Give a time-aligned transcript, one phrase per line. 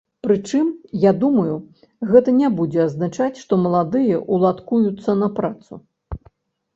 [0.25, 0.67] Прычым,
[1.01, 1.57] я думаю,
[2.11, 5.73] гэта не будзе азначаць, што маладыя ўладкуюцца на працу.